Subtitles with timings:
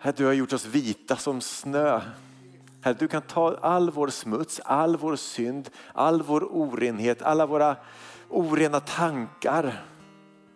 [0.00, 2.00] Herre, du har gjort oss vita som snö.
[2.80, 7.76] Herre, du kan ta all vår smuts, all vår synd, all vår orenhet, alla våra
[8.28, 9.84] orena tankar,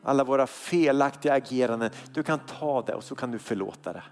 [0.02, 1.90] alla våra felaktiga ageranden.
[2.14, 4.02] Du kan ta det och så kan du förlåta det.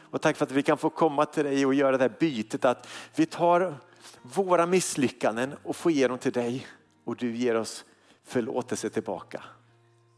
[0.00, 2.64] Och tack för att vi kan få komma till dig och göra det här bytet
[2.64, 3.74] att vi tar
[4.22, 6.66] våra misslyckanden och får ge dem till dig
[7.04, 7.84] och du ger oss
[8.24, 9.42] förlåtelse tillbaka.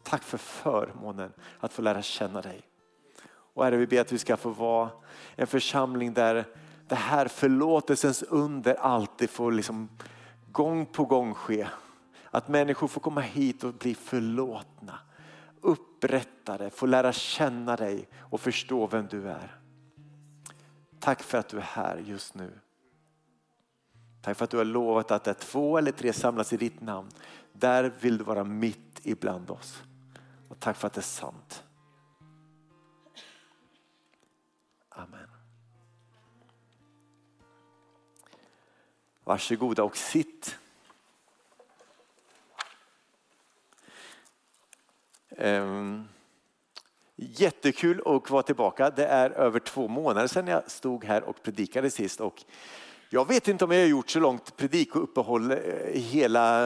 [0.02, 2.71] Tack för förmånen att få lära känna dig.
[3.54, 4.90] Och Herre, vi ber att vi ska få vara
[5.36, 6.44] en församling där
[6.88, 9.88] det här förlåtelsens under alltid får liksom
[10.52, 11.66] gång på gång ske.
[12.30, 14.98] Att människor får komma hit och bli förlåtna,
[15.60, 19.56] upprättade, få lära känna dig och förstå vem du är.
[21.00, 22.58] Tack för att du är här just nu.
[24.22, 27.08] Tack för att du har lovat att där två eller tre samlas i ditt namn,
[27.52, 29.82] där vill du vara mitt ibland oss.
[30.48, 31.64] Och tack för att det är sant.
[39.24, 40.58] Varsågoda och sitt.
[45.28, 46.08] Um,
[47.16, 48.90] jättekul att vara tillbaka.
[48.90, 52.20] Det är över två månader sedan jag stod här och predikade sist.
[52.20, 52.44] Och
[53.10, 55.58] jag vet inte om jag har gjort så långt predikouppehåll eh,
[55.92, 56.64] hela,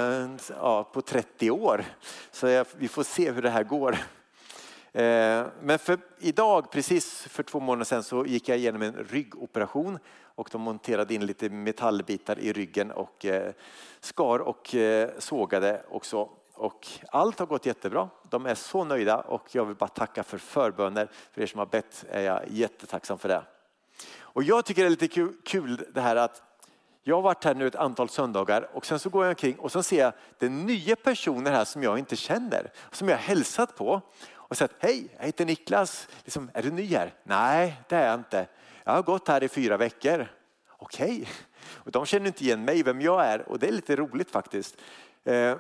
[0.49, 1.85] ja, på 30 år.
[2.31, 3.99] Så jag, vi får se hur det här går.
[4.97, 9.99] Eh, men för idag, precis för två månader sedan, så gick jag igenom en ryggoperation
[10.23, 13.53] och de monterade in lite metallbitar i ryggen och eh,
[14.01, 16.29] skar och eh, sågade också.
[16.55, 18.09] Och allt har gått jättebra.
[18.31, 21.09] De är så nöjda och jag vill bara tacka för förböner.
[21.33, 23.43] För er som har bett är jag jättetacksam för det.
[24.19, 26.43] Och jag tycker det är lite kul, det här att
[27.09, 29.73] jag har varit här nu ett antal söndagar och sen så går jag omkring och
[29.73, 32.73] så ser jag det nya personer här som jag inte känner.
[32.93, 34.03] Som jag har hälsat på
[34.49, 36.09] och sagt hej, jag heter Niklas.
[36.25, 37.15] Liksom, är du ny här?
[37.23, 38.47] Nej, det är jag inte.
[38.85, 40.29] Jag har gått här i fyra veckor.
[40.79, 41.27] Okej, okay.
[41.69, 44.77] och de känner inte igen mig, vem jag är och det är lite roligt faktiskt.
[45.25, 45.57] Eh,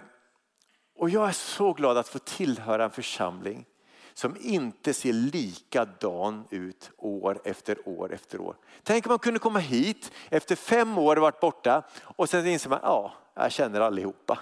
[0.99, 3.67] och jag är så glad att få tillhöra en församling
[4.15, 8.57] som inte ser likadan ut år efter år efter år.
[8.83, 12.71] Tänk om man kunde komma hit efter fem år och varit borta och sen inser
[12.71, 14.39] man, ja, jag känner allihopa.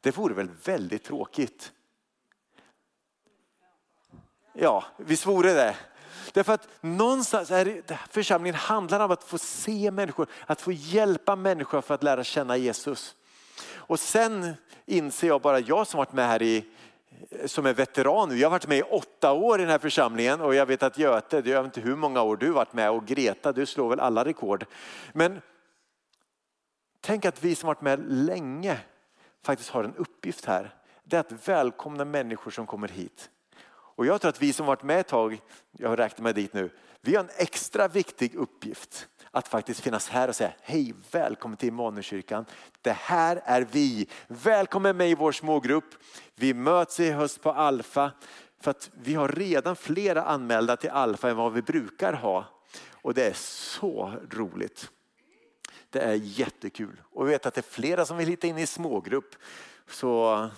[0.00, 1.72] Det vore väl väldigt tråkigt.
[4.54, 5.76] Ja, visst vore det.
[6.32, 11.36] Därför att någonstans är det, församlingen handlar om att få se människor, att få hjälpa
[11.36, 13.14] människor för att lära känna Jesus.
[13.72, 14.54] Och sen
[14.86, 16.64] inser jag bara, jag som varit med här i
[17.46, 18.38] som är veteran nu.
[18.38, 20.98] Jag har varit med i åtta år i den här församlingen och jag vet att
[20.98, 23.88] Göte, jag vet inte hur många år du har varit med och Greta, du slår
[23.88, 24.66] väl alla rekord.
[25.12, 25.40] Men
[27.00, 28.78] tänk att vi som varit med länge
[29.42, 30.74] faktiskt har en uppgift här.
[31.04, 33.30] Det är att välkomna människor som kommer hit.
[33.96, 35.40] Och jag tror att vi som varit med ett tag,
[35.72, 40.08] jag har räknat med dit nu, vi har en extra viktig uppgift att faktiskt finnas
[40.08, 42.44] här och säga hej, välkommen till Immanuelskyrkan.
[42.82, 44.06] Det här är vi.
[44.26, 45.94] Välkommen med i vår smågrupp.
[46.34, 48.12] Vi möts i höst på Alfa
[48.60, 52.44] för att vi har redan flera anmälda till Alfa än vad vi brukar ha.
[52.90, 54.90] Och det är så roligt.
[55.90, 58.66] Det är jättekul och vi vet att det är flera som vill hitta in i
[58.66, 59.36] smågrupp.
[59.88, 60.48] Så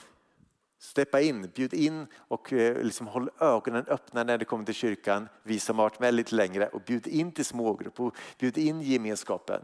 [0.86, 5.28] Steppa in, bjud in och eh, liksom håll ögonen öppna när du kommer till kyrkan.
[5.42, 8.82] Vi som har varit med lite längre och bjud in till smågrupp och bjud in
[8.82, 9.62] gemenskapen.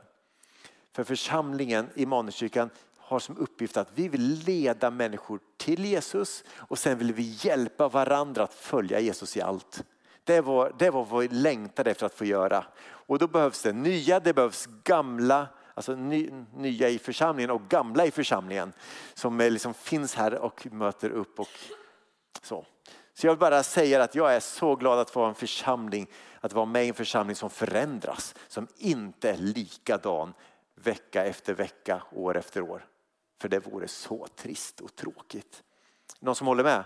[0.93, 6.79] För församlingen i Immanuelskyrkan har som uppgift att vi vill leda människor till Jesus och
[6.79, 9.85] sen vill vi hjälpa varandra att följa Jesus i allt.
[10.25, 12.65] Det var, det var vad vi längtade efter att få göra.
[12.83, 18.07] Och då behövs det nya, det behövs gamla alltså ny, nya i församlingen och gamla
[18.07, 18.73] i församlingen
[19.15, 21.41] som liksom finns här och möter upp.
[21.41, 21.49] Och
[22.43, 22.67] så.
[23.15, 26.07] så jag vill bara säga att jag är så glad att vara en församling,
[26.41, 30.35] att vara med i en församling som förändras, som inte är likadan
[30.75, 32.87] vecka efter vecka, år efter år.
[33.41, 35.63] För det vore så trist och tråkigt.
[36.21, 36.85] Någon som håller med?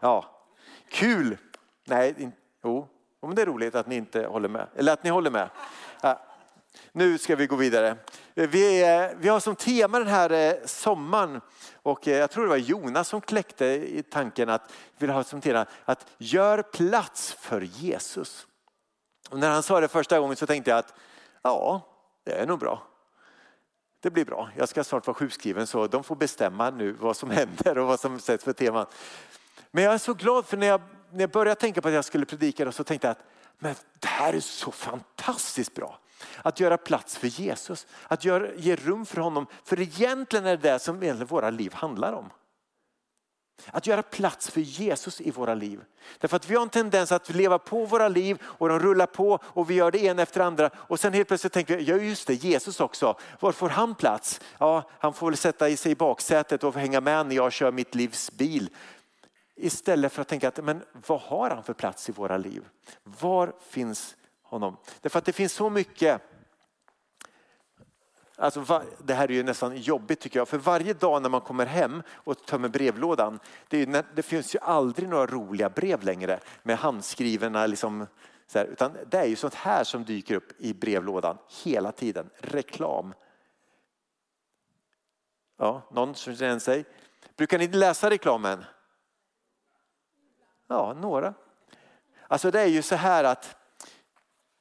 [0.00, 0.44] Ja,
[0.88, 1.36] kul!
[1.84, 2.32] Nej,
[2.64, 2.88] jo,
[3.20, 4.66] men det är roligt att ni inte håller med.
[4.74, 5.50] Eller att ni håller med.
[6.92, 7.96] Nu ska vi gå vidare.
[8.34, 8.84] Vi,
[9.18, 11.40] vi har som tema den här eh, sommaren
[11.82, 15.24] och eh, jag tror det var Jonas som kläckte i tanken att vi vill ha
[15.24, 18.46] som tema att gör plats för Jesus.
[19.30, 20.94] Och när han sa det första gången så tänkte jag att
[21.42, 21.82] ja,
[22.24, 22.86] det är nog bra.
[24.00, 24.50] Det blir bra.
[24.56, 28.00] Jag ska snart vara sjukskriven så de får bestämma nu vad som händer och vad
[28.00, 28.86] som sätts för teman.
[29.70, 30.80] Men jag är så glad för när jag,
[31.12, 33.24] när jag började tänka på att jag skulle predika så tänkte jag att
[33.58, 35.98] men det här är så fantastiskt bra.
[36.42, 39.46] Att göra plats för Jesus, att göra, ge rum för honom.
[39.64, 42.30] För egentligen är det det som våra liv handlar om.
[43.66, 45.80] Att göra plats för Jesus i våra liv.
[46.18, 49.38] Därför att vi har en tendens att leva på våra liv och de rullar på
[49.42, 50.70] och vi gör det ena efter det andra.
[50.74, 53.18] Och sen helt plötsligt tänker vi, ja just det, Jesus också.
[53.40, 54.40] Var får han plats?
[54.58, 57.94] Ja, han får väl sätta sig i baksätet och hänga med när jag kör mitt
[57.94, 58.70] livs bil.
[59.56, 62.64] Istället för att tänka, att, men vad har han för plats i våra liv?
[63.02, 64.16] Var finns
[64.50, 64.76] honom?
[65.00, 66.22] Därför att det finns så mycket
[68.36, 71.66] Alltså, det här är ju nästan jobbigt tycker jag, för varje dag när man kommer
[71.66, 76.78] hem och tömmer brevlådan, det, ju, det finns ju aldrig några roliga brev längre med
[76.78, 78.06] handskrivna, liksom,
[78.54, 82.30] här, utan det är ju sånt här som dyker upp i brevlådan hela tiden.
[82.38, 83.14] Reklam.
[85.58, 86.84] Ja, någon som känner sig.
[87.36, 88.64] Brukar ni läsa reklamen?
[90.66, 91.34] Ja, några.
[92.28, 93.56] Alltså det är ju så här att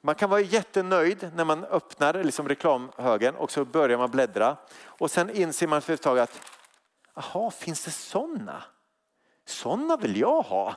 [0.01, 4.57] man kan vara jättenöjd när man öppnar liksom reklamhögen och så börjar man bläddra.
[4.83, 6.41] Och sen inser man för ett tag att,
[7.15, 8.63] jaha, finns det sådana?
[9.45, 10.75] Sådana vill jag ha.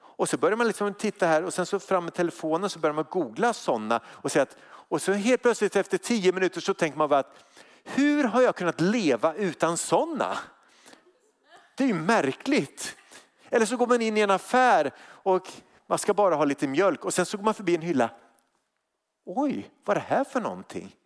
[0.00, 2.94] Och så börjar man liksom titta här och sen så fram med telefonen så börjar
[2.94, 6.98] man googla sådana och säga att, och så helt plötsligt efter tio minuter så tänker
[6.98, 7.44] man bara att
[7.84, 10.38] hur har jag kunnat leva utan sådana?
[11.76, 12.96] Det är ju märkligt.
[13.50, 15.52] Eller så går man in i en affär och
[15.86, 18.10] man ska bara ha lite mjölk och sen så går man förbi en hylla.
[19.28, 20.96] Oj, vad är det här för någonting?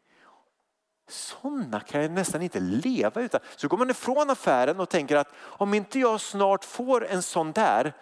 [1.08, 3.40] Sådana kan jag nästan inte leva utan.
[3.56, 7.52] Så går man ifrån affären och tänker att om inte jag snart får en sån
[7.52, 7.93] där,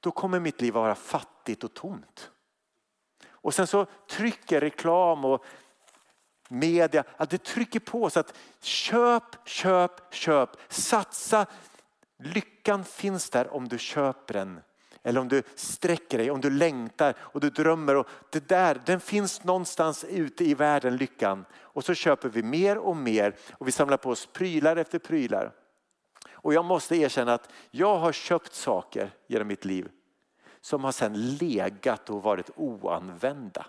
[0.00, 2.30] då kommer mitt liv vara fattigt och tomt.
[3.28, 5.44] Och sen så trycker reklam och
[6.48, 11.46] media, att det trycker på så att köp, köp, köp, satsa.
[12.18, 14.60] Lyckan finns där om du köper den
[15.06, 17.96] eller om du sträcker dig, om du längtar och du drömmer.
[17.96, 21.44] Och det där, den finns någonstans ute i världen, lyckan.
[21.54, 25.52] Och så köper vi mer och mer och vi samlar på oss prylar efter prylar.
[26.30, 29.88] Och jag måste erkänna att jag har köpt saker genom mitt liv
[30.60, 33.66] som har sedan legat och varit oanvända.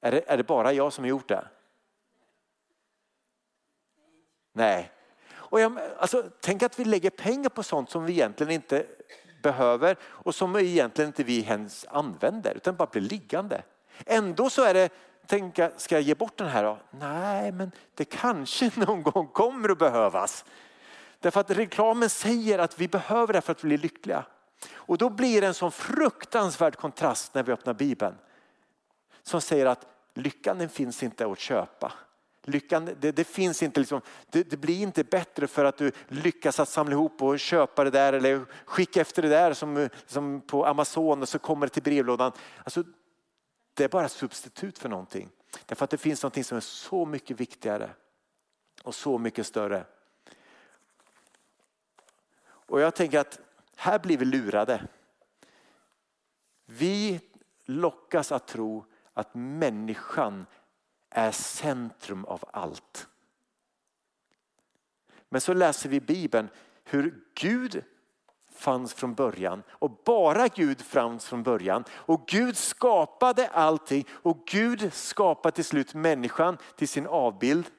[0.00, 1.48] Är det, är det bara jag som har gjort det?
[4.52, 4.90] Nej.
[5.32, 8.86] Och jag, alltså, tänk att vi lägger pengar på sånt som vi egentligen inte
[9.44, 13.62] behöver och som egentligen inte vi ens använder utan bara blir liggande.
[14.06, 14.88] Ändå så är det,
[15.26, 16.78] tänka, ska jag ge bort den här då?
[16.90, 20.44] Nej, men det kanske någon gång kommer att behövas.
[21.20, 24.24] Därför att reklamen säger att vi behöver det för att bli lyckliga.
[24.74, 28.14] Och då blir det en sån fruktansvärd kontrast när vi öppnar Bibeln.
[29.22, 31.92] Som säger att lyckan den finns inte att köpa.
[32.44, 34.00] Lyckan, det, det finns inte liksom,
[34.30, 37.90] det, det, blir inte bättre för att du lyckas att samla ihop och köpa det
[37.90, 41.82] där eller skicka efter det där som, som på Amazon och så kommer det till
[41.82, 42.32] brevlådan.
[42.64, 42.84] Alltså,
[43.74, 45.30] det är bara substitut för någonting.
[45.66, 47.90] Därför att det finns någonting som är så mycket viktigare
[48.82, 49.84] och så mycket större.
[52.46, 53.40] Och jag tänker att
[53.76, 54.86] här blir vi lurade.
[56.66, 57.20] Vi
[57.64, 60.46] lockas att tro att människan
[61.14, 63.08] är centrum av allt.
[65.28, 66.48] Men så läser vi i Bibeln
[66.84, 67.84] hur Gud
[68.52, 71.84] fanns från början och bara Gud fanns från början.
[71.90, 77.70] Och Gud skapade allting och Gud skapade till slut människan till sin avbild.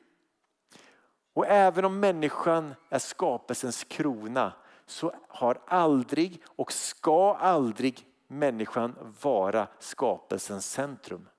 [1.33, 4.53] Och även om människan är skapelsens krona
[4.85, 11.29] så har aldrig och ska aldrig människan vara skapelsens centrum.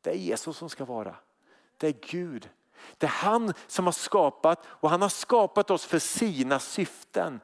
[0.00, 1.14] Det är Jesus som ska vara.
[1.76, 2.48] Det är Gud.
[2.98, 7.40] Det är han som har skapat och han har skapat oss för sina syften.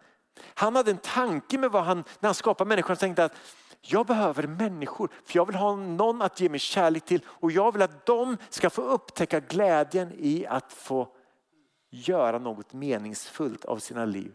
[0.54, 3.36] Han hade en tanke med vad han, när han skapade människan, han tänkte att
[3.80, 7.72] jag behöver människor för jag vill ha någon att ge mig kärlek till och jag
[7.72, 11.08] vill att de ska få upptäcka glädjen i att få
[11.90, 14.34] göra något meningsfullt av sina liv.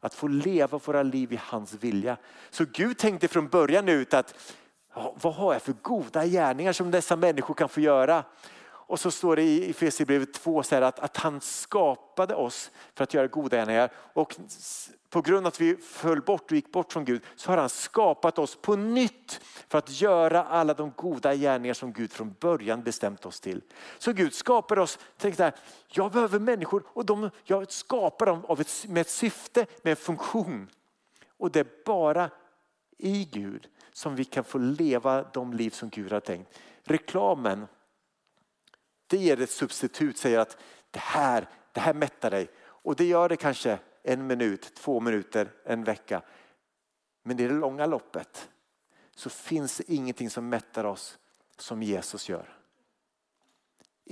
[0.00, 2.16] Att få leva våra liv i hans vilja.
[2.50, 4.56] Så Gud tänkte från början ut att
[4.94, 8.24] vad har jag för goda gärningar som dessa människor kan få göra?
[8.92, 13.14] Och så står det i Efesierbrevet 2 så att, att han skapade oss för att
[13.14, 13.90] göra goda gärningar.
[13.94, 14.36] Och
[15.10, 17.68] på grund av att vi föll bort och gick bort från Gud så har han
[17.68, 22.82] skapat oss på nytt för att göra alla de goda gärningar som Gud från början
[22.82, 23.60] bestämt oss till.
[23.98, 25.52] Så Gud skapar oss, tänk där,
[25.88, 29.96] jag behöver människor och de, jag skapar dem av ett, med ett syfte, med en
[29.96, 30.68] funktion.
[31.38, 32.30] Och det är bara
[32.98, 36.58] i Gud som vi kan få leva de liv som Gud har tänkt.
[36.84, 37.66] Reklamen,
[39.06, 40.56] det ger ett substitut, säger att
[40.90, 42.48] det här, det här mättar dig.
[42.60, 46.22] Och det gör det kanske en minut, två minuter, en vecka.
[47.22, 48.50] Men i det långa loppet
[49.14, 51.18] så finns det ingenting som mättar oss
[51.56, 52.61] som Jesus gör.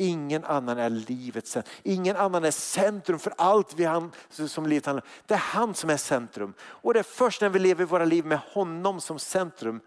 [0.03, 1.75] Ingen annan är livets centrum.
[1.83, 5.09] Ingen annan är centrum för allt vi han, som livet handlar om.
[5.27, 6.55] Det är han som är centrum.
[6.61, 9.81] Och det är först när vi lever våra liv med honom som centrum,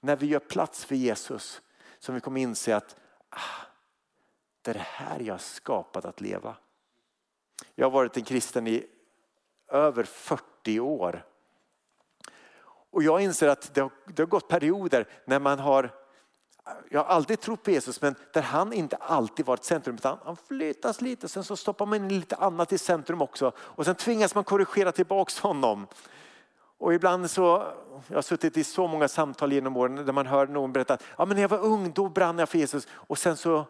[0.00, 1.62] när vi gör plats för Jesus,
[1.98, 2.96] som vi kommer inse att
[3.30, 3.66] ah,
[4.62, 6.56] det är det här jag har skapat att leva.
[7.74, 8.86] Jag har varit en kristen i
[9.68, 11.24] över 40 år.
[12.90, 15.94] Och jag inser att det har, det har gått perioder när man har
[16.90, 20.36] jag har alltid trott på Jesus men där han inte alltid varit centrum utan han
[20.36, 24.34] flyttas lite sen så stoppar man in lite annat i centrum också och sen tvingas
[24.34, 25.86] man korrigera tillbaks honom.
[26.78, 27.72] Och ibland så,
[28.08, 31.02] jag har suttit i så många samtal genom åren där man hör någon berätta att
[31.16, 33.64] ja, men när jag var ung då brann jag för Jesus och sen så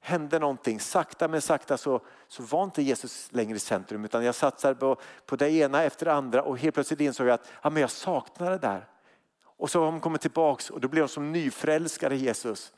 [0.00, 0.80] hände någonting.
[0.80, 4.96] Sakta men sakta så, så var inte Jesus längre i centrum utan jag satsade på,
[5.26, 7.90] på det ena efter det andra och helt plötsligt insåg jag att ja, men jag
[7.90, 8.86] saknar det där.
[9.56, 12.72] Och så har de kommit tillbaks och då blir de som nyförälskade i Jesus.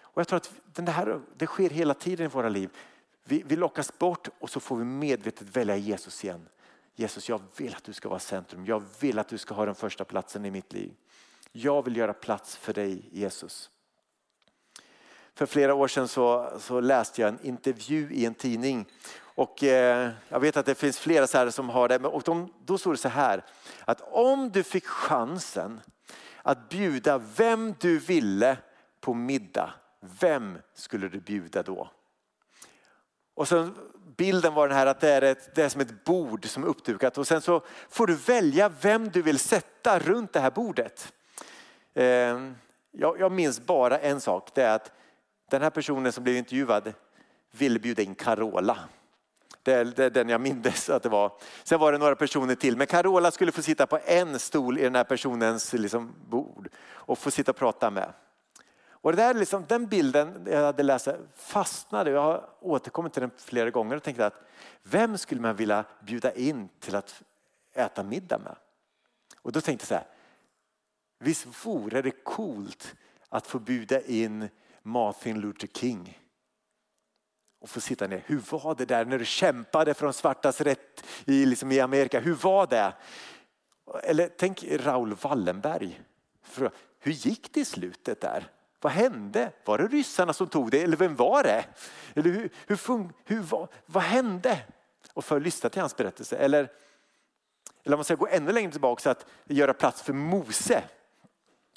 [0.00, 2.70] Och jag tror att det, här, det sker hela tiden i våra liv.
[3.24, 6.48] Vi, vi lockas bort och så får vi medvetet välja Jesus igen.
[6.94, 8.66] Jesus, jag vill att du ska vara centrum.
[8.66, 10.92] Jag vill att du ska ha den första platsen i mitt liv.
[11.52, 13.70] Jag vill göra plats för dig Jesus.
[15.34, 18.86] För flera år sedan så, så läste jag en intervju i en tidning
[19.20, 21.98] och eh, jag vet att det finns flera så här som har det.
[21.98, 23.44] Och de, då stod det så här
[23.84, 25.80] att om du fick chansen
[26.44, 28.56] att bjuda vem du ville
[29.00, 29.70] på middag,
[30.20, 31.90] vem skulle du bjuda då?
[33.34, 33.74] Och sen
[34.16, 36.66] bilden var den här att det är, ett, det är som ett bord som är
[36.66, 41.12] uppdukat och sen så får du välja vem du vill sätta runt det här bordet.
[41.94, 42.54] Ehm,
[42.90, 44.92] jag, jag minns bara en sak, det är att
[45.50, 46.92] den här personen som blev intervjuad
[47.50, 48.78] ville bjuda in Carola.
[49.64, 51.32] Det är, den jag minns att det var.
[51.62, 54.82] Sen var det några personer till, men Carola skulle få sitta på en stol i
[54.82, 58.12] den här personens liksom, bord och få sitta och prata med.
[58.88, 62.10] Och det där, liksom, den bilden jag hade läst fastnade.
[62.10, 64.44] Jag har återkommit till den flera gånger och tänkte att
[64.82, 67.22] vem skulle man vilja bjuda in till att
[67.74, 68.56] äta middag med?
[69.42, 70.06] Och då tänkte jag så här,
[71.18, 72.94] visst vore det coolt
[73.28, 74.48] att få bjuda in
[74.82, 76.23] Martin Luther King
[77.64, 78.22] och få sitta ner.
[78.26, 82.20] Hur var det där när du kämpade för de svartas rätt i, liksom i Amerika?
[82.20, 82.92] Hur var det?
[84.02, 86.00] Eller tänk Raoul Wallenberg.
[87.00, 88.46] Hur gick det i slutet där?
[88.80, 89.52] Vad hände?
[89.64, 91.64] Var det ryssarna som tog det eller vem var det?
[92.14, 94.58] Eller hur, hur, fun, hur vad, vad hände?
[95.12, 96.36] Och för att lyssna till hans berättelse.
[96.36, 96.68] Eller,
[97.84, 100.84] eller om man ska gå ännu längre tillbaka så att göra plats för Mose.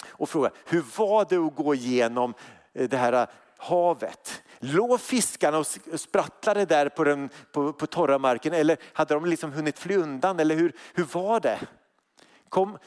[0.06, 2.34] Och fråga, hur var det att gå igenom
[2.72, 4.42] eh, det här havet?
[4.58, 5.66] Låg fiskarna och
[6.00, 10.40] sprattlade där på, den, på, på torra marken eller hade de liksom hunnit fly undan?
[10.40, 11.60] Eller hur, hur var det?
[12.48, 12.78] Kom,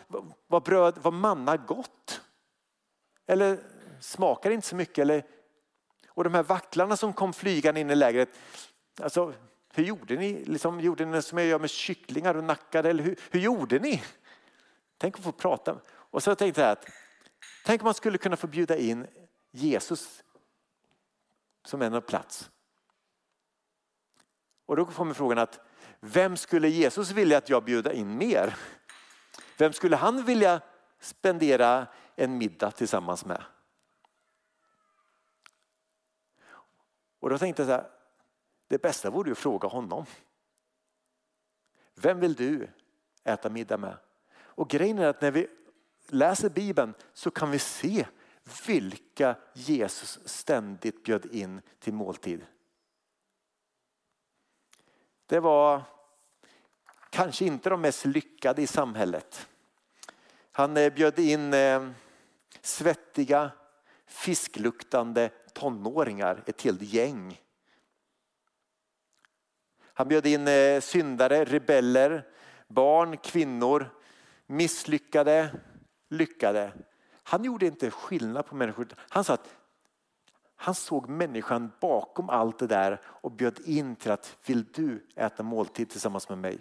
[0.47, 2.21] var, bröd, var manna gott?
[3.27, 3.59] Eller
[3.99, 4.97] smakar det inte så mycket?
[4.97, 5.23] Eller,
[6.07, 8.29] och de här vacklarna som kom flygande in i lägret,
[9.01, 9.33] alltså,
[9.73, 10.45] hur gjorde ni?
[10.45, 12.89] Liksom, gjorde ni som jag gör med kycklingar och nackade?
[12.89, 14.03] Eller hur, hur gjorde ni?
[14.97, 15.77] Tänk att få prata.
[15.91, 16.85] Och så tänkte jag att
[17.65, 19.07] tänk om man skulle kunna få bjuda in
[19.51, 20.23] Jesus
[21.65, 22.51] som en plats.
[24.65, 25.59] Och då kommer frågan att
[25.99, 28.57] vem skulle Jesus vilja att jag bjuda in mer?
[29.57, 30.61] Vem skulle han vilja
[30.99, 33.43] spendera en middag tillsammans med?
[37.19, 37.89] Och då tänkte jag så här,
[38.67, 40.05] det bästa vore ju att fråga honom.
[41.95, 42.67] Vem vill du
[43.23, 43.97] äta middag med?
[44.33, 45.47] Och grejen är att när vi
[46.07, 48.07] läser Bibeln så kan vi se
[48.67, 52.45] vilka Jesus ständigt bjöd in till måltid.
[55.25, 55.83] Det var
[57.09, 59.47] kanske inte de mest lyckade i samhället.
[60.51, 61.89] Han eh, bjöd in eh,
[62.61, 63.51] svettiga,
[64.05, 67.41] fiskluktande tonåringar, ett helt gäng.
[69.93, 72.27] Han bjöd in eh, syndare, rebeller,
[72.67, 73.89] barn, kvinnor,
[74.45, 75.59] misslyckade,
[76.09, 76.71] lyckade.
[77.31, 78.87] Han gjorde inte skillnad på människor.
[78.97, 79.49] Han sa att
[80.55, 85.43] han såg människan bakom allt det där och bjöd in till att vill du äta
[85.43, 86.59] måltid tillsammans med mig?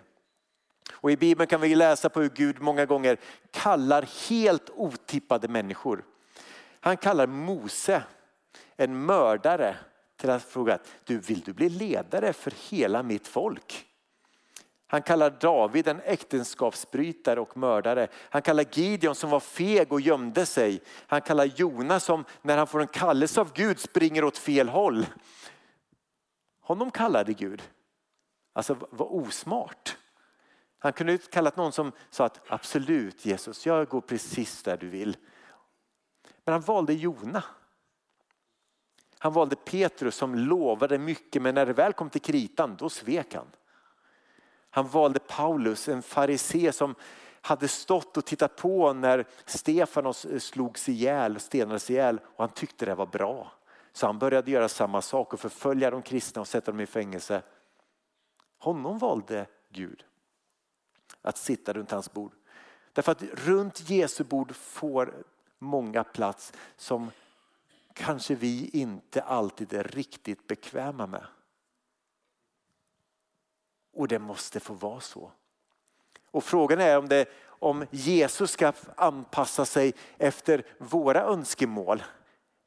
[0.92, 3.18] Och I Bibeln kan vi läsa på hur Gud många gånger
[3.50, 6.04] kallar helt otippade människor.
[6.80, 8.02] Han kallar Mose,
[8.76, 9.76] en mördare,
[10.16, 13.86] till att fråga du vill du bli ledare för hela mitt folk?
[14.92, 18.08] Han kallar David en äktenskapsbrytare och mördare.
[18.14, 20.82] Han kallar Gideon som var feg och gömde sig.
[21.06, 25.06] Han kallar Jonas som när han får en kallelse av Gud springer åt fel håll.
[26.60, 27.62] Honom kallade Gud.
[28.52, 29.96] Alltså var osmart.
[30.78, 35.16] Han kunde kallat någon som sa att absolut Jesus, jag går precis där du vill.
[36.44, 37.44] Men han valde Jona.
[39.18, 43.34] Han valde Petrus som lovade mycket men när det väl kom till kritan då svek
[43.34, 43.46] han.
[44.70, 46.94] Han valde Paulus, en farisé som
[47.40, 52.86] hade stått och tittat på när Stefanos eh, slogs ihjäl, stenades ihjäl och han tyckte
[52.86, 53.52] det var bra.
[53.92, 57.42] Så han började göra samma sak och förfölja de kristna och sätta dem i fängelse.
[58.58, 60.04] Honom valde Gud
[61.22, 62.32] att sitta runt hans bord.
[62.92, 65.14] Därför att runt Jesu bord får
[65.58, 67.10] många plats som
[67.92, 71.24] kanske vi inte alltid är riktigt bekväma med.
[73.92, 75.32] Och det måste få vara så.
[76.30, 82.02] Och frågan är om, det, om Jesus ska anpassa sig efter våra önskemål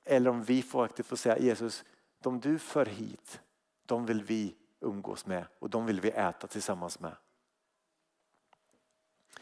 [0.05, 1.83] eller om vi faktiskt får säga Jesus,
[2.19, 3.41] de du för hit,
[3.85, 7.15] de vill vi umgås med och de vill vi äta tillsammans med.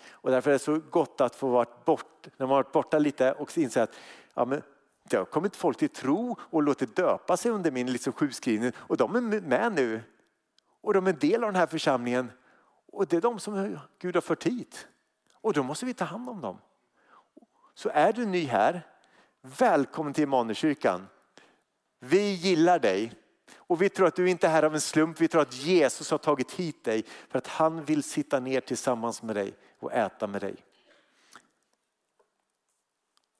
[0.09, 3.33] Och därför är det så gott att få vara bort, när man varit borta lite
[3.33, 3.95] och inse att
[4.33, 4.61] ja, men
[5.03, 8.97] det har kommit folk till tro och låtit döpa sig under min liksom sjukskrivning och
[8.97, 10.01] de är med nu.
[10.81, 12.31] Och de är en del av den här församlingen
[12.91, 14.87] och det är de som Gud har fört hit.
[15.33, 16.57] Och då måste vi ta hand om dem.
[17.73, 18.87] Så är du ny här,
[19.41, 21.07] välkommen till Immanuelskyrkan.
[21.99, 23.13] Vi gillar dig
[23.55, 25.21] och vi tror att du inte är här av en slump.
[25.21, 29.23] Vi tror att Jesus har tagit hit dig för att han vill sitta ner tillsammans
[29.23, 30.55] med dig och äta med dig.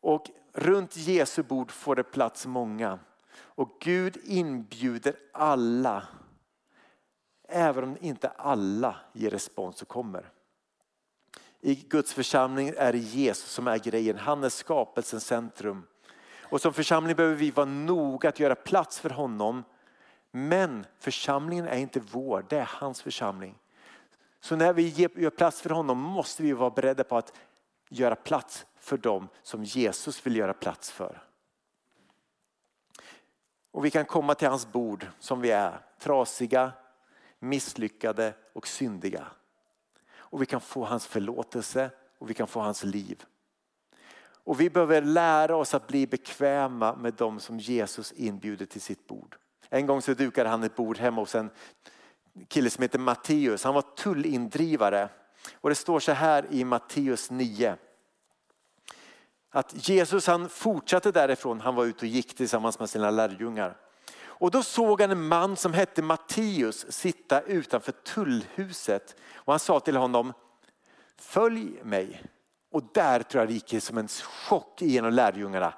[0.02, 3.00] Och runt Jesu bord får det plats många.
[3.34, 6.08] Och Gud inbjuder alla.
[7.54, 10.30] Även om inte alla ger respons och kommer.
[11.62, 14.18] I Guds församling är det Jesus som är grejen.
[14.18, 15.88] Han är skapelsens centrum.
[16.40, 19.64] Och som församling behöver vi vara noga att göra plats för honom.
[20.32, 23.58] Men församlingen är inte vår, det är hans församling.
[24.40, 27.34] Så när vi gör plats för honom måste vi vara beredda på att
[27.90, 31.24] göra plats för dem som Jesus vill göra plats för.
[33.72, 36.72] Och vi kan komma till hans bord som vi är, trasiga,
[37.42, 39.28] misslyckade och syndiga.
[40.14, 43.24] Och vi kan få hans förlåtelse och vi kan få hans liv.
[44.44, 49.08] Och vi behöver lära oss att bli bekväma med dem som Jesus inbjuder till sitt
[49.08, 49.38] bord.
[49.70, 51.50] En gång så dukade han ett bord hemma hos en
[52.48, 53.64] kille som heter Matteus.
[53.64, 55.10] Han var tullindrivare.
[55.54, 57.78] Och det står så här i Matteus 9.
[59.50, 63.78] Att Jesus han fortsatte därifrån, han var ute och gick tillsammans med sina lärjungar.
[64.42, 69.16] Och då såg han en man som hette Matteus sitta utanför tullhuset.
[69.36, 70.34] Och han sa till honom,
[71.18, 72.24] följ mig.
[72.72, 75.74] Och där tror jag det gick som en chock igenom lärjungarna.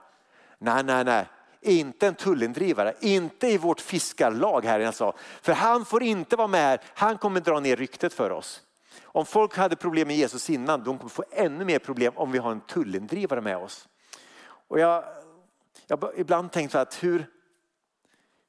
[0.58, 1.26] Nej, nej, nej,
[1.62, 5.14] inte en tullindrivare, inte i vårt fiskarlag här jag sa.
[5.42, 8.62] För han får inte vara med här, han kommer dra ner ryktet för oss.
[9.04, 12.38] Om folk hade problem med Jesus innan, de kommer få ännu mer problem om vi
[12.38, 13.88] har en tullindrivare med oss.
[14.68, 15.04] Och jag,
[15.88, 17.26] jag ibland tänkt så att hur,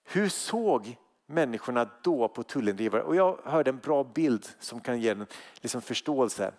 [0.05, 3.03] hur såg människorna då på tullindrivare?
[3.03, 5.27] Och jag hörde en bra bild som kan ge en
[5.61, 6.53] liksom förståelse.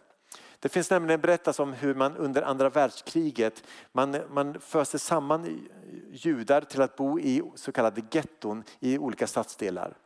[0.60, 5.68] Det finns nämligen berättas om hur man under andra världskriget man, man föste samman
[6.12, 9.98] judar till att bo i så kallade getton i olika stadsdelar.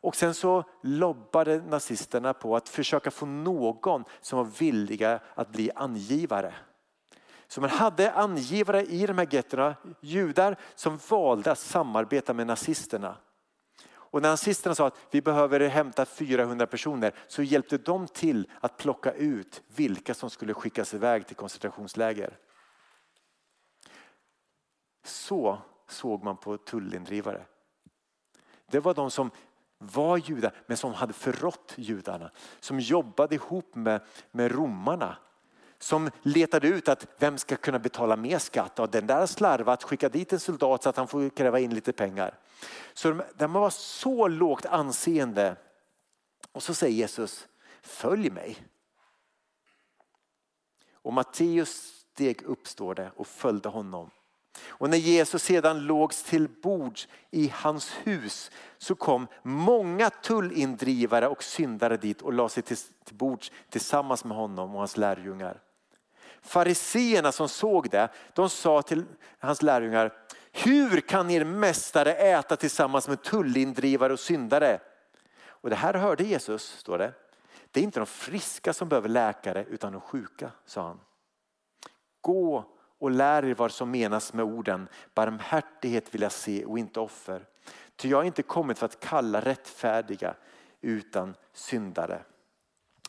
[0.00, 5.70] Och sen så lobbade nazisterna på att försöka få någon som var villiga att bli
[5.74, 6.54] angivare.
[7.48, 13.16] Så man hade angivare i de här getterna, judar som valde att samarbeta med nazisterna.
[14.10, 18.76] Och när nazisterna sa att vi behöver hämta 400 personer så hjälpte de till att
[18.76, 22.38] plocka ut vilka som skulle skickas iväg till koncentrationsläger.
[25.04, 25.58] Så
[25.88, 27.44] såg man på tullindrivare.
[28.70, 29.30] Det var de som
[29.78, 32.30] var judar men som hade förrått judarna.
[32.60, 35.16] Som jobbade ihop med, med romarna.
[35.78, 38.78] Som letade ut att vem ska kunna betala mer skatt.
[38.78, 41.92] Och den där slarvat, skicka dit en soldat så att han får kräva in lite
[41.92, 42.34] pengar.
[42.94, 45.56] Så de, de var så lågt anseende.
[46.52, 47.48] Och så säger Jesus,
[47.82, 48.56] följ mig.
[50.92, 54.10] Och Matteus steg upp står det och följde honom.
[54.66, 61.42] Och när Jesus sedan lågs till bords i hans hus så kom många tullindrivare och
[61.42, 65.60] syndare dit och lade sig till, till bords tillsammans med honom och hans lärjungar.
[66.42, 69.04] Fariseerna som såg det, de sa till
[69.38, 70.12] hans lärjungar,
[70.52, 74.80] hur kan er mästare äta tillsammans med tullindrivare och syndare?
[75.46, 77.12] Och det här hörde Jesus, står det.
[77.70, 81.00] Det är inte de friska som behöver läkare utan de sjuka, sa han.
[82.20, 82.64] Gå
[82.98, 87.46] och lär er vad som menas med orden barmhärtighet vill jag se och inte offer.
[87.96, 90.34] Ty jag har inte kommit för att kalla rättfärdiga
[90.80, 92.22] utan syndare.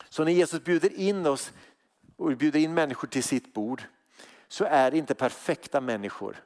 [0.08, 1.52] Så när Jesus bjuder in oss
[2.20, 3.82] och bjuder in människor till sitt bord
[4.48, 6.36] så är det inte perfekta människor.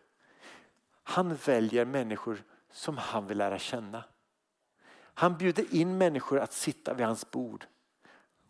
[1.02, 4.04] Han väljer människor som han vill lära känna.
[5.14, 7.66] Han bjuder in människor att sitta vid hans bord.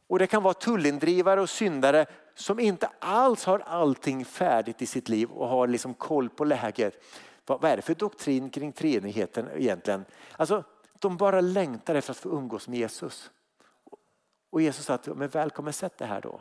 [0.07, 5.09] Och det kan vara tullindrivare och syndare som inte alls har allting färdigt i sitt
[5.09, 7.05] liv och har liksom koll på läget.
[7.47, 10.05] Vad är det för doktrin kring treenigheten egentligen?
[10.37, 10.65] Alltså,
[10.99, 13.31] de bara längtar efter att få umgås med Jesus.
[14.51, 16.41] Och Jesus sa att men välkommen sätt det här då.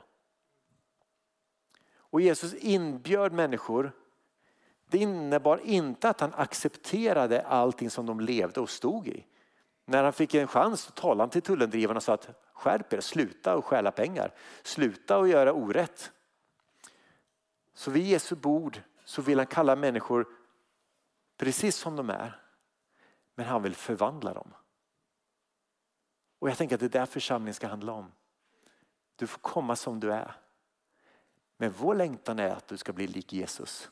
[2.13, 3.91] Och Jesus inbjöd människor.
[4.85, 9.25] Det innebar inte att han accepterade allting som de levde och stod i.
[9.85, 13.55] När han fick en chans talade han till tullendrivarna och sa att skärp er, sluta
[13.55, 14.31] och stjäla pengar.
[14.63, 16.11] Sluta och göra orätt.
[17.73, 20.27] Så vid Jesu bord så vill han kalla människor
[21.37, 22.41] precis som de är.
[23.35, 24.53] Men han vill förvandla dem.
[26.39, 28.11] Och jag tänker att det är där församlingen ska handla om.
[29.15, 30.42] Du får komma som du är.
[31.57, 33.89] Men vår längtan är att du ska bli lik Jesus.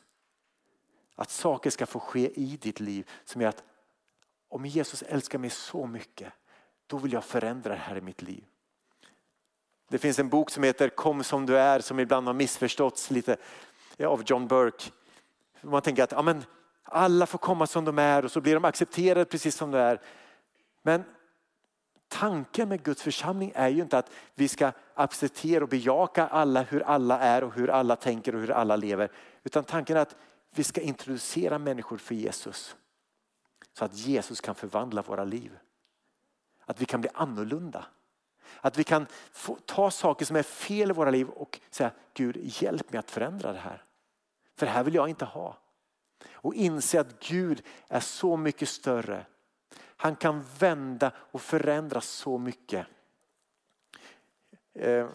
[1.14, 3.62] Att saker ska få ske i ditt liv som gör att
[4.48, 6.32] om Jesus älskar mig så mycket,
[6.86, 8.44] då vill jag förändra det här i mitt liv.
[9.88, 13.36] Det finns en bok som heter Kom som du är som ibland har missförståtts lite
[14.04, 14.90] av John Burke.
[15.60, 16.44] Man tänker att amen,
[16.82, 20.00] alla får komma som de är och så blir de accepterade precis som de är.
[20.82, 21.04] Men
[22.12, 26.82] tanken med Guds församling är ju inte att vi ska acceptera och bejaka alla hur
[26.82, 29.10] alla är och hur alla tänker och hur alla lever.
[29.42, 30.16] Utan tanken är att
[30.50, 32.76] vi ska introducera människor för Jesus.
[33.78, 35.58] Så att Jesus kan förvandla våra liv.
[36.64, 37.84] Att vi kan bli annorlunda.
[38.60, 39.06] Att vi kan
[39.66, 43.52] ta saker som är fel i våra liv och säga Gud hjälp mig att förändra
[43.52, 43.84] det här.
[44.56, 45.58] För det här vill jag inte ha.
[46.32, 49.26] Och inse att Gud är så mycket större.
[50.02, 52.86] Han kan vända och förändra så mycket.
[54.74, 55.06] Eh,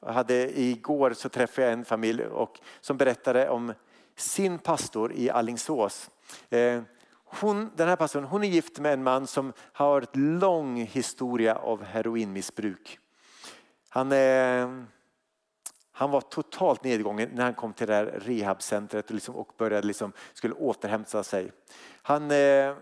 [0.00, 3.72] jag hade, igår så träffade jag en familj och, som berättade om
[4.16, 6.10] sin pastor i Allingsås.
[6.50, 6.82] Eh,
[7.24, 11.54] hon, den här pastorn hon är gift med en man som har en lång historia
[11.54, 12.98] av heroinmissbruk.
[13.88, 14.84] Han, är,
[15.92, 19.86] han var totalt nedgången när han kom till det här rehabcentret och, liksom, och började
[19.86, 21.52] liksom, skulle återhämta sig.
[22.02, 22.74] Han, eh,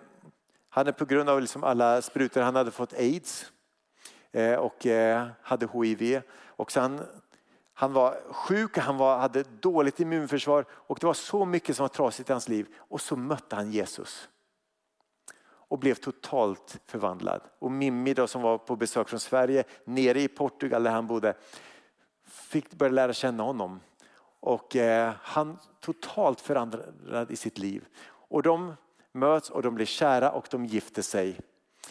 [0.78, 3.52] han är på grund av liksom alla sprutor, han hade fått aids
[4.32, 6.22] eh, och eh, hade hiv.
[6.32, 7.00] Och så han,
[7.74, 11.88] han var sjuk, han var, hade dåligt immunförsvar och det var så mycket som var
[11.88, 12.66] trasigt i hans liv.
[12.76, 14.28] Och så mötte han Jesus
[15.68, 17.40] och blev totalt förvandlad.
[17.58, 21.34] Och Mimmi då, som var på besök från Sverige, nere i Portugal där han bodde,
[22.26, 23.80] fick börja lära känna honom.
[24.40, 27.84] Och eh, han totalt förändrad i sitt liv.
[28.28, 28.74] Och de
[29.18, 31.40] möts och de blir kära och de gifter sig.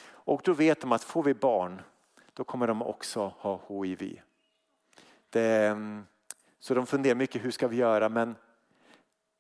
[0.06, 1.82] Och då vet de att får vi barn,
[2.34, 4.22] då kommer de också ha HIV.
[5.30, 6.06] Det, mm,
[6.60, 8.10] så de funderar mycket, hur ska vi göra?
[8.10, 8.36] Men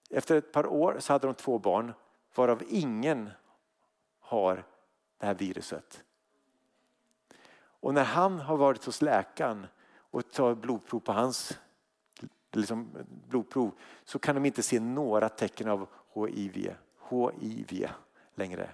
[0.09, 1.93] efter ett par år så hade de två barn,
[2.35, 3.29] varav ingen
[4.19, 4.63] har
[5.17, 6.03] det här viruset.
[7.79, 11.59] Och när han har varit hos läkaren och tar blodprov på hans
[12.51, 12.89] liksom
[13.29, 13.71] blodprov
[14.03, 16.73] så kan de inte se några tecken av HIV,
[17.09, 17.89] HIV
[18.35, 18.69] längre.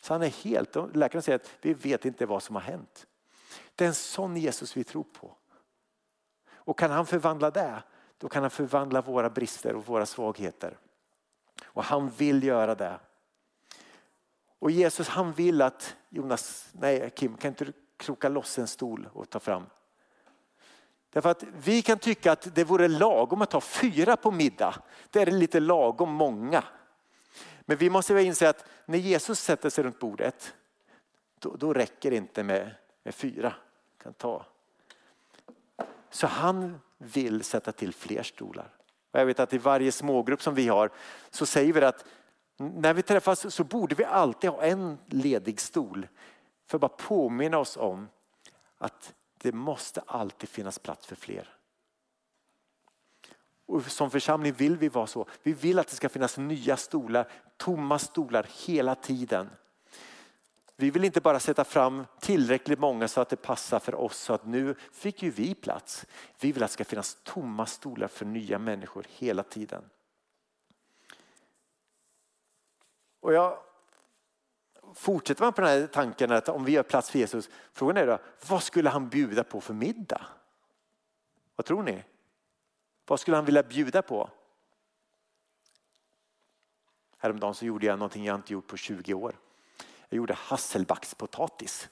[0.00, 3.06] Så han är helt, läkaren säger att vi vet inte vad som har hänt.
[3.74, 5.36] Det är en sån Jesus vi tror på.
[6.54, 7.82] Och kan han förvandla det,
[8.18, 10.78] då kan han förvandla våra brister och våra svagheter.
[11.64, 13.00] Och han vill göra det.
[14.58, 19.08] Och Jesus han vill att Jonas, nej Kim kan inte du kroka loss en stol
[19.12, 19.66] och ta fram?
[21.10, 24.74] Därför att vi kan tycka att det vore lagom att ta fyra på middag.
[25.10, 26.64] Det är lite lagom många.
[27.66, 30.54] Men vi måste inse att när Jesus sätter sig runt bordet,
[31.38, 33.54] då, då räcker det inte med, med fyra.
[34.02, 34.46] Kan ta.
[36.10, 38.72] Så han vill sätta till fler stolar.
[39.10, 40.90] Och jag vet att i varje smågrupp som vi har
[41.30, 42.04] så säger vi att
[42.56, 46.08] när vi träffas så borde vi alltid ha en ledig stol
[46.66, 48.08] för att bara påminna oss om
[48.78, 51.55] att det måste alltid finnas plats för fler.
[53.66, 55.26] Och som församling vill vi vara så.
[55.42, 59.50] Vi vill att det ska finnas nya stolar, tomma stolar hela tiden.
[60.76, 64.32] Vi vill inte bara sätta fram tillräckligt många så att det passar för oss så
[64.32, 66.06] att nu fick ju vi plats.
[66.40, 69.84] Vi vill att det ska finnas tomma stolar för nya människor hela tiden.
[73.20, 73.58] Och jag
[74.94, 78.06] fortsätter man på den här tanken att om vi gör plats för Jesus, frågan är
[78.06, 80.26] då, vad skulle han bjuda på för middag?
[81.56, 82.04] Vad tror ni?
[83.06, 84.30] Vad skulle han vilja bjuda på?
[87.18, 89.36] Häromdagen så gjorde jag någonting jag inte gjort på 20 år.
[90.08, 91.88] Jag gjorde hasselbackspotatis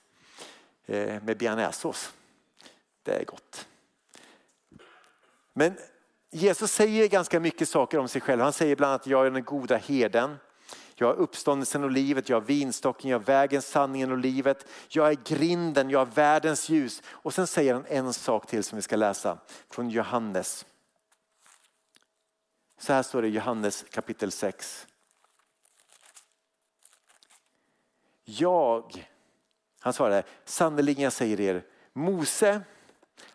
[0.87, 2.13] eh, med bearnaisesås.
[3.03, 3.69] Det är gott.
[5.53, 5.79] Men
[6.31, 8.43] Jesus säger ganska mycket saker om sig själv.
[8.43, 10.37] Han säger bland annat jag är den goda herden.
[10.95, 14.67] Jag är uppståndelsen och livet, jag är vinstocken, jag är vägen, sanningen och livet.
[14.89, 17.03] Jag är grinden, jag är världens ljus.
[17.07, 19.39] Och sen säger han en sak till som vi ska läsa
[19.71, 20.67] från Johannes.
[22.79, 24.87] Så här står det i Johannes kapitel 6.
[28.25, 29.09] Jag,
[29.81, 32.63] han svarade, sannerligen jag säger er, Mose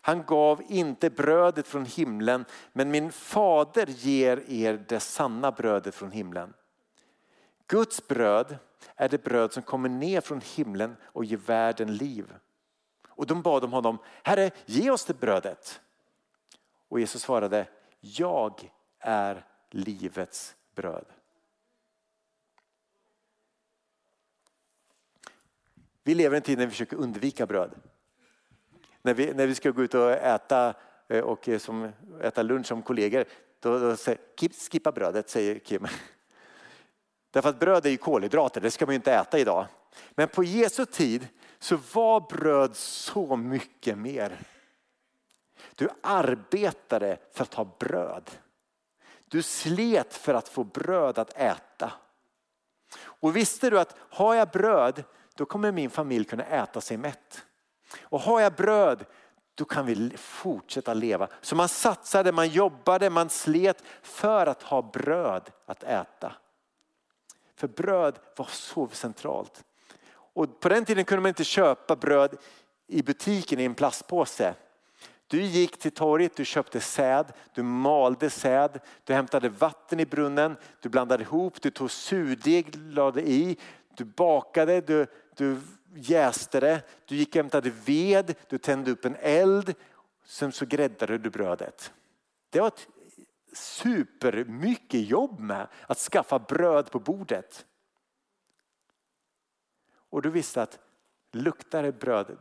[0.00, 6.10] han gav inte brödet från himlen men min fader ger er det sanna brödet från
[6.10, 6.54] himlen.
[7.66, 8.58] Guds bröd
[8.96, 12.34] är det bröd som kommer ner från himlen och ger världen liv.
[13.08, 15.80] Och de bad om honom, Herre ge oss det brödet.
[16.88, 17.66] Och Jesus svarade,
[18.00, 18.70] jag
[19.00, 21.04] är livets bröd.
[26.02, 27.74] Vi lever i en tid när vi försöker undvika bröd.
[29.02, 30.74] När vi, när vi ska gå ut och äta,
[31.08, 33.24] eh, och som, äta lunch som kollegor,
[33.60, 34.20] då, då säger
[34.70, 35.86] skippa brödet, säger Kim.
[37.30, 39.66] Därför att bröd är ju kolhydrater, det ska man ju inte äta idag.
[40.10, 44.38] Men på Jesu tid så var bröd så mycket mer.
[45.74, 48.30] Du arbetade för att ha bröd.
[49.30, 51.92] Du slet för att få bröd att äta.
[53.02, 57.44] Och visste du att har jag bröd då kommer min familj kunna äta sig mätt.
[58.02, 59.04] Och har jag bröd
[59.54, 61.28] då kan vi fortsätta leva.
[61.40, 66.32] Så man satsade, man jobbade, man slet för att ha bröd att äta.
[67.56, 69.64] För bröd var så centralt.
[70.12, 72.36] Och på den tiden kunde man inte köpa bröd
[72.86, 74.54] i butiken i en plastpåse.
[75.30, 80.56] Du gick till torget, du köpte säd, du malde säd, du hämtade vatten i brunnen,
[80.80, 83.58] du blandade ihop, du tog surdeg, lade i,
[83.96, 85.60] du bakade, du, du
[85.94, 89.74] jäste det, du gick och hämtade ved, du tände upp en eld,
[90.24, 91.92] sen så gräddade du brödet.
[92.50, 92.88] Det var ett
[93.52, 97.66] supermycket jobb med att skaffa bröd på bordet.
[100.10, 100.78] Och du visste att
[101.32, 102.36] luktar det bröd,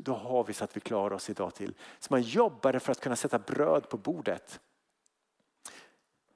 [0.00, 1.74] då har vi så att vi klarar oss idag till.
[1.98, 4.60] Så man jobbade för att kunna sätta bröd på bordet.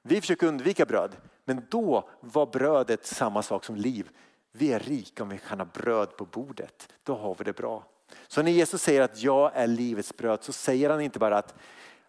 [0.01, 4.09] Vi försöker undvika bröd, men då var brödet samma sak som liv.
[4.51, 6.93] Vi är rika om vi kan ha bröd på bordet.
[7.03, 7.85] Då har vi det bra.
[8.27, 11.55] Så när Jesus säger att jag är livets bröd så säger han inte bara att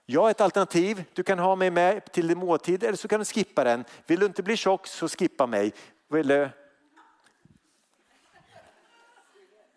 [0.06, 3.18] jag är ett alternativ, du kan ha mig med till din måltid eller så kan
[3.18, 3.84] du skippa den.
[4.06, 5.72] Vill du inte bli tjock så skippa mig.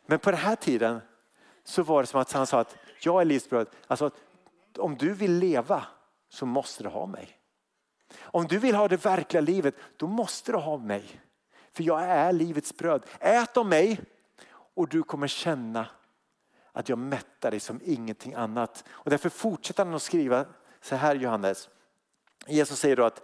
[0.05, 1.01] Men på den här tiden
[1.65, 3.71] så var det som att han sa att jag är livets.
[3.87, 4.11] Alltså,
[4.77, 5.85] om du vill leva
[6.29, 7.39] så måste du ha mig.
[8.19, 11.21] Om du vill ha det verkliga livet då måste du ha mig.
[11.71, 13.05] För jag är livets bröd.
[13.19, 14.01] Ät av mig
[14.51, 15.87] och du kommer känna
[16.71, 18.83] att jag mättar dig som ingenting annat.
[18.89, 20.45] Och därför fortsätter han att skriva
[20.81, 21.69] så här Johannes.
[22.47, 23.21] Jesus säger då att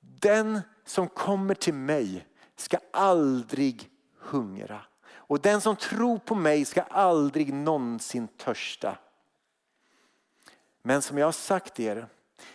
[0.00, 4.82] den som kommer till mig ska aldrig hungra.
[5.26, 8.98] Och den som tror på mig ska aldrig någonsin törsta.
[10.82, 12.06] Men som jag har sagt er,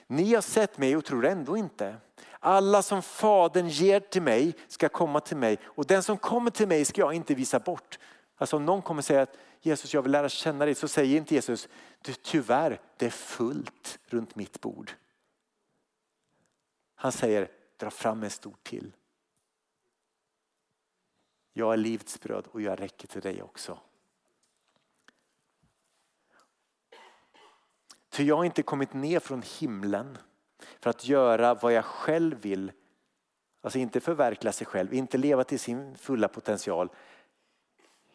[0.08, 1.98] ni har sett mig och tror ändå inte.
[2.40, 6.68] Alla som Fadern ger till mig ska komma till mig och den som kommer till
[6.68, 8.00] mig ska jag inte visa bort.
[8.38, 11.36] Alltså om någon kommer säga att Jesus jag vill lära känna dig så säger inte
[11.36, 11.68] Jesus
[12.22, 14.92] tyvärr det är fullt runt mitt bord.
[16.96, 18.92] Han säger dra fram en stor till.
[21.60, 23.80] Jag är livets bröd och jag räcker till dig också.
[28.10, 30.18] För jag har inte kommit ner från himlen
[30.80, 32.72] för att göra vad jag själv vill.
[33.62, 36.90] Alltså inte förverkliga sig själv, inte leva till sin fulla potential.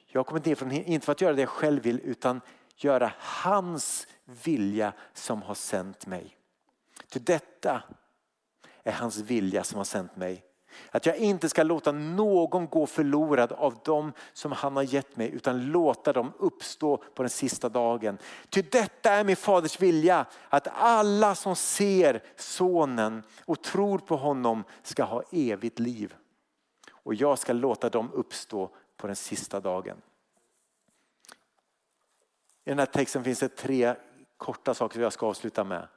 [0.06, 2.40] Jag har kommit ner från inte för att göra det jag själv vill utan
[2.76, 6.36] göra hans vilja som har sänt mig.
[7.08, 7.82] Till detta
[8.82, 10.44] är hans vilja som har sänt mig.
[10.90, 15.30] Att jag inte ska låta någon gå förlorad av dem som han har gett mig
[15.30, 18.18] utan låta dem uppstå på den sista dagen.
[18.48, 24.64] Ty detta är min faders vilja att alla som ser sonen och tror på honom
[24.82, 26.14] ska ha evigt liv.
[26.90, 29.96] Och jag ska låta dem uppstå på den sista dagen.
[32.64, 33.94] I den här texten finns det tre
[34.36, 35.88] korta saker som jag ska avsluta med.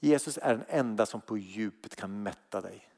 [0.00, 2.89] Jesus är den enda som på djupet kan mätta dig.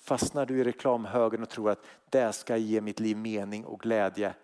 [0.00, 4.34] Fastnar du i reklamhögen och tror att det ska ge mitt liv mening och glädje.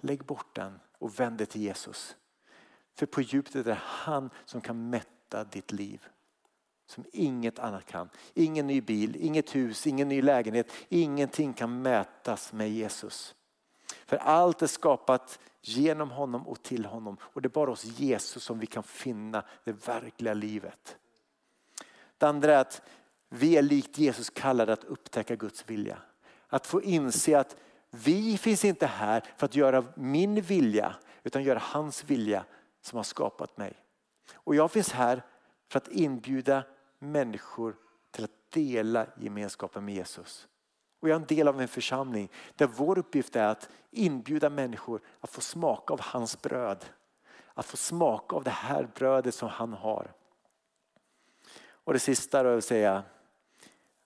[0.00, 2.16] Lägg bort den och vänd dig till Jesus.
[2.94, 6.06] För på djupet är det han som kan mätta ditt liv.
[6.86, 8.08] Som inget annat kan.
[8.34, 10.72] Ingen ny bil, inget hus, ingen ny lägenhet.
[10.88, 13.34] Ingenting kan mätas med Jesus.
[14.06, 17.16] För allt är skapat genom honom och till honom.
[17.22, 20.96] Och det är bara hos Jesus som vi kan finna det verkliga livet.
[22.18, 22.82] Det andra är att
[23.34, 25.98] vi är likt Jesus kallade att upptäcka Guds vilja.
[26.48, 27.56] Att få inse att
[27.90, 32.44] vi finns inte här för att göra min vilja utan göra hans vilja
[32.80, 33.74] som har skapat mig.
[34.34, 35.22] Och jag finns här
[35.68, 36.64] för att inbjuda
[36.98, 37.76] människor
[38.10, 40.48] till att dela gemenskapen med Jesus.
[41.00, 45.00] Och jag är en del av en församling där vår uppgift är att inbjuda människor
[45.20, 46.84] att få smaka av hans bröd.
[47.54, 50.12] Att få smaka av det här brödet som han har.
[51.84, 53.02] Och det sista då jag vill säga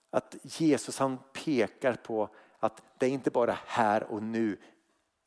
[0.09, 4.57] att Jesus han pekar på att det är inte bara här och nu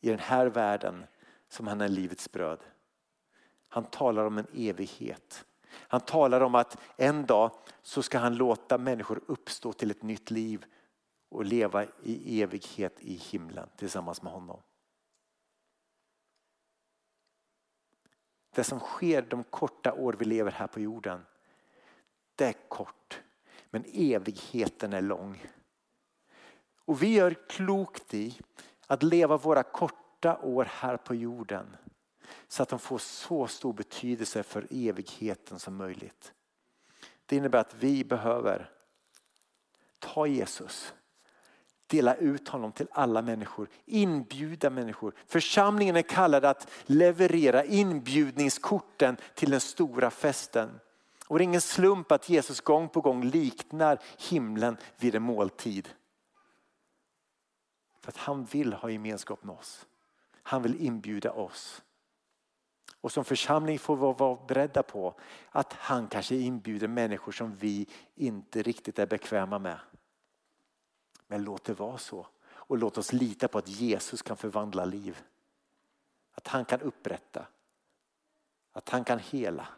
[0.01, 1.07] i den här världen
[1.49, 2.61] som han är livets bröd.
[3.69, 5.45] Han talar om en evighet.
[5.73, 7.51] Han talar om att en dag
[7.83, 10.64] så ska han låta människor uppstå till ett nytt liv
[11.29, 14.62] och leva i evighet i himlen tillsammans med honom.
[18.55, 21.27] Det som sker de korta år vi lever här på jorden,
[22.35, 23.23] det är kort.
[23.71, 25.47] Men evigheten är lång.
[26.85, 28.41] Och vi gör klokt i
[28.87, 31.77] att leva våra korta år här på jorden
[32.49, 36.33] så att de får så stor betydelse för evigheten som möjligt.
[37.27, 38.71] Det innebär att vi behöver
[39.99, 40.95] ta Jesus,
[41.87, 45.15] dela ut honom till alla människor, inbjuda människor.
[45.27, 50.81] Församlingen är kallad att leverera inbjudningskorten till den stora festen.
[51.31, 53.99] Och det är ingen slump att Jesus gång på gång liknar
[54.31, 55.88] himlen vid en måltid.
[58.01, 59.87] För att han vill ha gemenskap med oss.
[60.43, 61.83] Han vill inbjuda oss.
[63.01, 65.14] Och som församling får vi vara beredda på
[65.51, 69.81] att han kanske inbjuder människor som vi inte riktigt är bekväma med.
[71.27, 72.27] Men låt det vara så.
[72.49, 75.23] Och låt oss lita på att Jesus kan förvandla liv.
[76.33, 77.47] Att han kan upprätta.
[78.73, 79.69] Att han kan hela.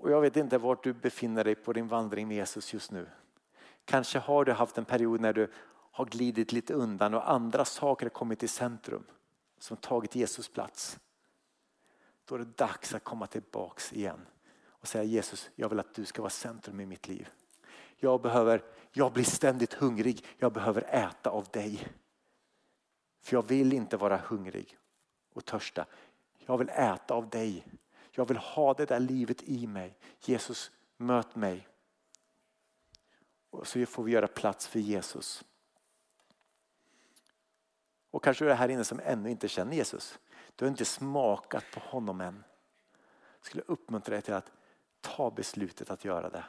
[0.00, 3.06] Och jag vet inte vart du befinner dig på din vandring med Jesus just nu.
[3.84, 5.50] Kanske har du haft en period när du
[5.90, 9.04] har glidit lite undan och andra saker har kommit i centrum
[9.58, 10.98] som tagit Jesus plats.
[12.24, 14.26] Då är det dags att komma tillbaks igen
[14.66, 17.28] och säga Jesus, jag vill att du ska vara centrum i mitt liv.
[17.96, 21.88] Jag, behöver, jag blir ständigt hungrig, jag behöver äta av dig.
[23.22, 24.76] För jag vill inte vara hungrig
[25.32, 25.86] och törsta.
[26.38, 27.66] Jag vill äta av dig.
[28.10, 29.98] Jag vill ha det där livet i mig.
[30.20, 31.68] Jesus, möt mig.
[33.50, 35.44] Och så får vi göra plats för Jesus.
[38.10, 40.18] Och kanske du är här inne som ännu inte känner Jesus.
[40.56, 42.44] Du har inte smakat på honom än.
[43.38, 44.52] Jag skulle uppmuntra dig till att
[45.00, 46.44] ta beslutet att göra det.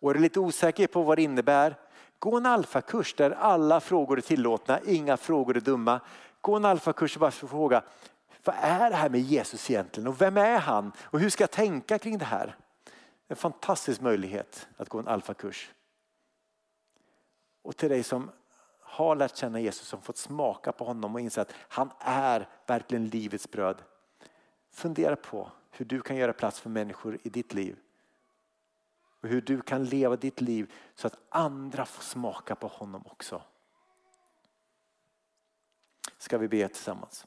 [0.00, 1.76] Och är du lite osäker på vad det innebär,
[2.18, 6.00] gå en alfakurs där alla frågor är tillåtna, inga frågor är dumma.
[6.40, 7.82] Gå en alfakurs och bara fråga,
[8.44, 11.50] vad är det här med Jesus egentligen och vem är han och hur ska jag
[11.50, 12.56] tänka kring det här?
[13.28, 15.70] En fantastisk möjlighet att gå en alfakurs.
[17.62, 18.30] Och till dig som
[18.80, 23.08] har lärt känna Jesus, som fått smaka på honom och inse att han är verkligen
[23.08, 23.82] livets bröd.
[24.70, 27.76] Fundera på hur du kan göra plats för människor i ditt liv.
[29.20, 33.42] Och hur du kan leva ditt liv så att andra får smaka på honom också.
[36.18, 37.26] Ska vi be tillsammans.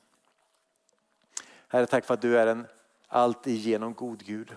[1.69, 2.67] Herre, tack för att du är en
[3.07, 4.55] allt igenom god Gud.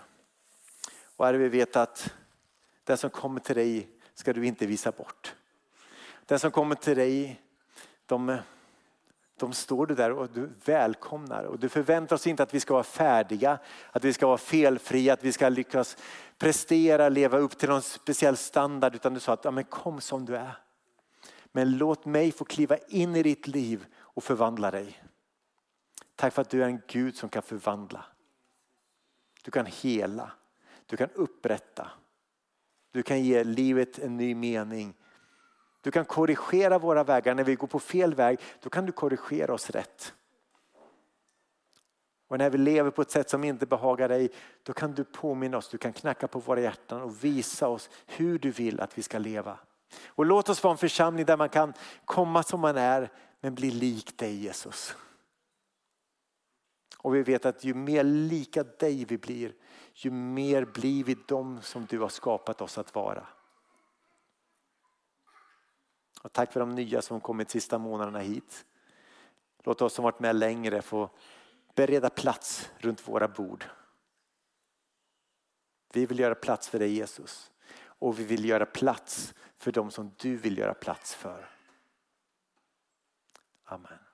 [1.17, 2.15] Och Herre, vi vet att
[2.85, 5.35] den som kommer till dig ska du inte visa bort.
[6.27, 7.41] Den som kommer till dig,
[8.07, 8.39] de,
[9.37, 11.45] de står du där och du välkomnar.
[11.45, 13.59] Och du förväntar oss inte att vi ska vara färdiga,
[13.93, 15.97] att vi ska vara felfria, att vi ska lyckas
[16.39, 18.95] prestera, leva upp till någon speciell standard.
[18.95, 20.59] Utan du sa att ja, men kom som du är.
[21.53, 25.03] Men låt mig få kliva in i ditt liv och förvandla dig.
[26.21, 28.05] Tack för att du är en Gud som kan förvandla.
[29.43, 30.33] Du kan hela,
[30.87, 31.91] du kan upprätta.
[32.91, 34.95] Du kan ge livet en ny mening.
[35.81, 38.41] Du kan korrigera våra vägar när vi går på fel väg.
[38.61, 40.15] Då kan du korrigera oss rätt.
[42.29, 44.31] Och när vi lever på ett sätt som inte behagar dig,
[44.63, 48.39] då kan du påminna oss, du kan knacka på våra hjärtan och visa oss hur
[48.39, 49.59] du vill att vi ska leva.
[50.07, 51.73] Och låt oss vara en församling där man kan
[52.05, 54.97] komma som man är, men bli lik dig Jesus.
[57.03, 59.55] Och vi vet att ju mer lika dig vi blir,
[59.95, 63.27] ju mer blir vi de som du har skapat oss att vara.
[66.23, 68.65] Och tack för de nya som kommit sista månaderna hit.
[69.63, 71.11] Låt oss som varit med längre få
[71.75, 73.65] bereda plats runt våra bord.
[75.93, 77.51] Vi vill göra plats för dig Jesus.
[77.83, 81.51] Och vi vill göra plats för dem som du vill göra plats för.
[83.65, 84.10] Amen.